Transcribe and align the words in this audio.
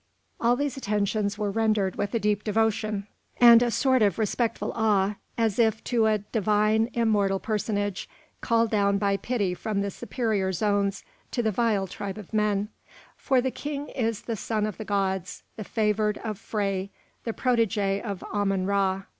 All 0.39 0.55
these 0.55 0.77
attentions 0.77 1.37
were 1.37 1.51
rendered 1.51 1.95
with 1.95 2.15
a 2.15 2.19
deep 2.19 2.43
devotion, 2.43 3.05
and 3.37 3.61
a 3.61 3.69
sort 3.69 4.01
of 4.01 4.17
respectful 4.17 4.71
awe, 4.73 5.17
as 5.37 5.59
if 5.59 5.83
to 5.83 6.07
a 6.07 6.17
divine, 6.17 6.89
immortal 6.95 7.39
personage, 7.39 8.09
called 8.41 8.71
down 8.71 8.97
by 8.97 9.15
pity 9.17 9.53
from 9.53 9.81
the 9.81 9.91
superior 9.91 10.51
zones 10.53 11.03
to 11.29 11.43
the 11.43 11.51
vile 11.51 11.85
tribe 11.85 12.17
of 12.17 12.33
men; 12.33 12.69
for 13.15 13.41
the 13.41 13.51
king 13.51 13.89
is 13.89 14.23
the 14.23 14.35
Son 14.35 14.65
of 14.65 14.79
the 14.79 14.85
gods, 14.85 15.43
the 15.55 15.63
favoured 15.63 16.17
of 16.23 16.39
Phré, 16.39 16.89
the 17.23 17.31
protégé 17.31 18.01
of 18.03 18.23
Ammon 18.33 18.65
Ra. 18.65 19.03